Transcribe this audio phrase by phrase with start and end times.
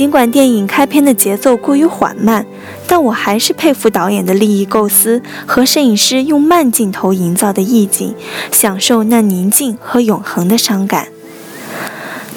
[0.00, 2.46] 尽管电影开篇的节奏过于缓慢，
[2.86, 8.14] 但我还是佩服导演的立意构思和摄影师用慢镜头营造的意境，
[8.50, 11.08] 享受那宁静和永恒的伤感。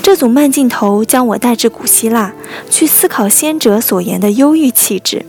[0.02, 2.34] 这组慢镜头将我带至古希腊，
[2.70, 5.26] 去思考先哲所言的忧郁气质，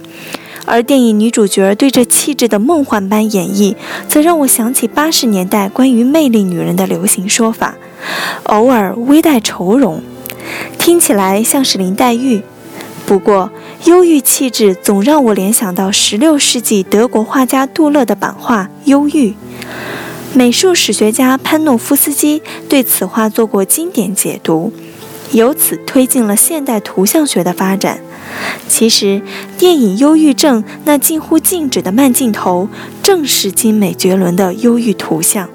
[0.65, 3.77] 而电影女主角对这气质的梦幻般演绎，
[4.09, 7.77] 则让我想起八十年代关于魅力女人的流行说法，
[8.47, 10.03] 偶尔微带愁容。
[10.79, 12.43] 听起来像是林黛玉，
[13.07, 13.51] 不过
[13.85, 19.31] 忧郁气质总让我联想到十六世纪德国画家杜勒的版画《忧郁》。
[20.33, 24.73] 美术史学家潘诺夫斯基对此画做过经典解读，
[25.31, 28.01] 由此推进了现代图像学的发展。
[28.67, 29.23] 其实，
[29.57, 32.69] 电影《忧郁症》那近乎静止的慢镜头，
[33.01, 35.49] 正是精美绝伦的忧郁图像。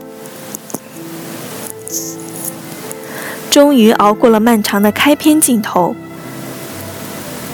[3.50, 5.96] 终于熬过了漫长的开篇镜头。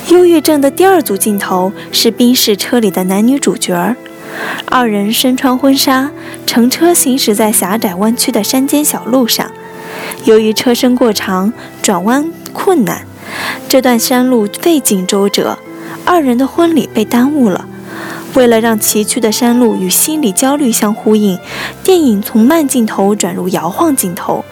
[0.09, 3.95] 忧郁症的第二组镜头是宾士车里的男女主角儿，
[4.67, 6.11] 二人身穿婚纱，
[6.45, 9.49] 乘车行驶在狭窄弯曲的山间小路上。
[10.25, 11.51] 由于车身过长，
[11.81, 13.05] 转弯困难，
[13.67, 15.57] 这段山路费尽周折，
[16.05, 17.65] 二人的婚礼被耽误了。
[18.35, 21.39] 为了让崎岖的山路与心理焦虑相呼应，
[21.83, 24.43] 电影从慢镜头转入摇晃镜头。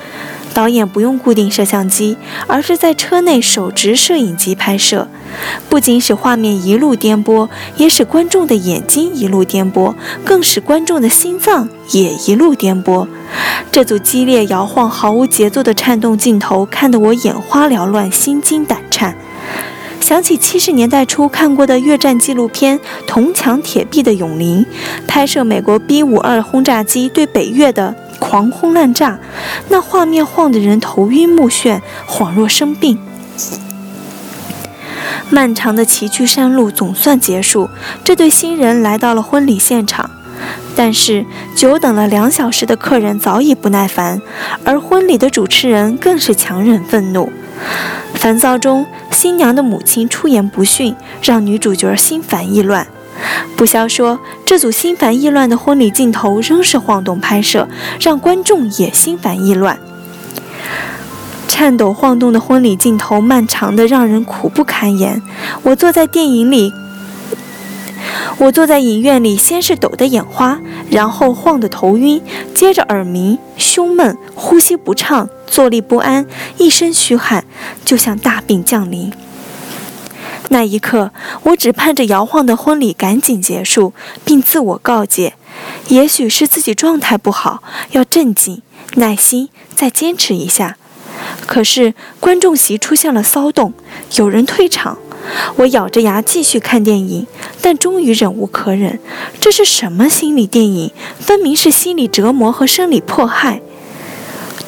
[0.53, 2.15] 导演不用固定摄像机，
[2.47, 5.07] 而是在车内手持摄影机拍摄，
[5.67, 13.07] 不仅使画面一路颠簸，也使观众的眼睛一路颠簸，更使观众的心脏也一路颠簸。
[13.71, 19.15] 这组激烈摇晃、毫无节奏的颤动镜头，看得我眼花缭乱、心惊胆颤。
[19.99, 22.77] 想起七十年代初看过的越战纪录片
[23.07, 24.63] 《铜墙铁壁的永林》，
[25.07, 27.95] 拍摄美国 B 五二轰炸机对北越的。
[28.23, 29.19] 狂轰滥炸，
[29.67, 32.97] 那画面晃得人头晕目眩，恍若生病。
[35.29, 37.69] 漫长的崎岖山路总算结束，
[38.01, 40.09] 这对新人来到了婚礼现场。
[40.73, 44.21] 但是，久等了两小时的客人早已不耐烦，
[44.63, 47.29] 而婚礼的主持人更是强忍愤怒。
[48.13, 52.87] 烦躁中，新娘的母亲出言不逊，让女主角心烦意乱。
[53.55, 57.67] 不消说，这组心烦意乱的婚礼镜头仍是晃动拍摄，
[57.99, 59.79] 让观众也心烦意乱。
[61.47, 65.21] 颤抖晃动的婚礼镜头，漫长的让人苦不堪言。
[65.61, 66.73] 我坐在电影里。
[68.37, 70.59] 我坐在影院里，先是抖得眼花，
[70.89, 72.21] 然后晃得头晕，
[72.53, 76.25] 接着耳鸣、胸闷、呼吸不畅、坐立不安，
[76.57, 77.45] 一身虚汗，
[77.85, 79.11] 就像大病降临。
[80.53, 81.11] 那一刻，
[81.45, 83.91] 我只盼着摇晃的婚礼赶紧结束，
[84.23, 85.33] 并自我告诫：
[85.87, 87.63] 也许是自己状态不好，
[87.93, 88.61] 要镇静、
[88.93, 90.77] 耐心，再坚持一下。
[91.47, 93.73] 可是观众席出现了骚动，
[94.17, 94.99] 有人退场。
[95.55, 97.25] 我咬着牙继续看电影，
[97.59, 98.99] 但终于忍无可忍。
[99.39, 100.91] 这是什么心理电影？
[101.19, 103.63] 分明是心理折磨和生理迫害。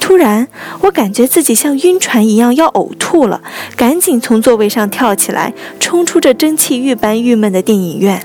[0.05, 0.47] 突然，
[0.81, 3.41] 我感觉自己像晕船一样要呕吐了，
[3.75, 8.23] 赶紧从座位上跳起来，冲出这蒸汽浴般郁闷的电影院。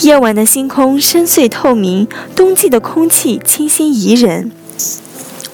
[0.00, 4.50] 夜晚的星空深邃透明，冬季的空气清新宜人。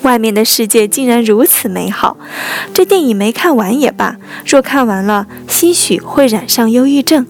[0.00, 2.16] 外面的世界竟然如此美好，
[2.72, 4.16] 这电影没看完也罢。
[4.46, 7.26] 若看完了，兴许会染上忧郁症。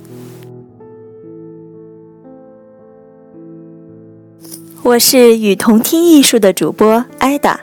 [4.85, 7.61] 我是与同听艺术的主播艾达，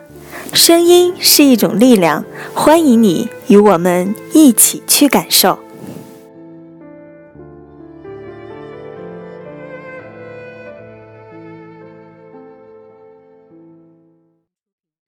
[0.54, 2.26] 声音是一种力量，
[2.56, 5.60] 欢迎你与我们一起去感受。